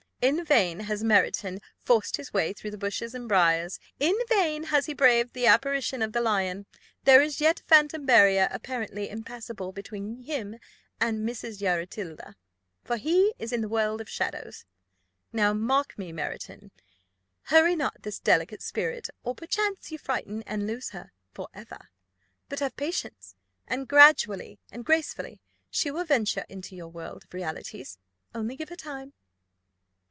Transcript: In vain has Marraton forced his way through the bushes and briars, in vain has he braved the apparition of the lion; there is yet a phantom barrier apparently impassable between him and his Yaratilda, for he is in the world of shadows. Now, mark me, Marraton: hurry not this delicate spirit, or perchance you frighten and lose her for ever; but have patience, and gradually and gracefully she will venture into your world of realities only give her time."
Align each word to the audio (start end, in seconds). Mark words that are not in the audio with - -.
In 0.23 0.45
vain 0.45 0.81
has 0.81 1.03
Marraton 1.03 1.57
forced 1.79 2.17
his 2.17 2.31
way 2.31 2.53
through 2.53 2.69
the 2.69 2.77
bushes 2.77 3.15
and 3.15 3.27
briars, 3.27 3.79
in 3.99 4.15
vain 4.29 4.65
has 4.65 4.85
he 4.85 4.93
braved 4.93 5.33
the 5.33 5.47
apparition 5.47 6.03
of 6.03 6.13
the 6.13 6.21
lion; 6.21 6.67
there 7.05 7.23
is 7.23 7.41
yet 7.41 7.61
a 7.61 7.63
phantom 7.63 8.05
barrier 8.05 8.47
apparently 8.51 9.09
impassable 9.09 9.71
between 9.71 10.21
him 10.21 10.59
and 10.99 11.27
his 11.27 11.59
Yaratilda, 11.59 12.35
for 12.83 12.97
he 12.97 13.33
is 13.39 13.51
in 13.51 13.61
the 13.61 13.67
world 13.67 13.99
of 13.99 14.07
shadows. 14.07 14.63
Now, 15.33 15.53
mark 15.53 15.97
me, 15.97 16.11
Marraton: 16.11 16.69
hurry 17.45 17.75
not 17.75 18.03
this 18.03 18.19
delicate 18.19 18.61
spirit, 18.61 19.09
or 19.23 19.33
perchance 19.33 19.91
you 19.91 19.97
frighten 19.97 20.43
and 20.43 20.67
lose 20.67 20.89
her 20.91 21.13
for 21.33 21.47
ever; 21.51 21.89
but 22.47 22.59
have 22.59 22.75
patience, 22.77 23.33
and 23.67 23.87
gradually 23.87 24.59
and 24.71 24.85
gracefully 24.85 25.41
she 25.71 25.89
will 25.89 26.05
venture 26.05 26.45
into 26.47 26.75
your 26.75 26.89
world 26.89 27.23
of 27.23 27.33
realities 27.33 27.97
only 28.35 28.55
give 28.55 28.69
her 28.69 28.75
time." 28.75 29.13